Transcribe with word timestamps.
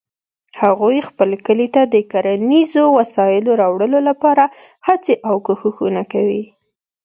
هغوی 0.61 0.97
خپل 1.09 1.29
کلي 1.45 1.67
ته 1.75 1.81
د 1.93 1.95
کرنیزو 2.11 2.83
وسایلو 2.97 3.51
راوړلو 3.61 3.99
لپاره 4.09 4.43
هڅې 4.87 5.13
او 5.27 5.35
کوښښونه 5.45 6.01
کوي 6.13 6.43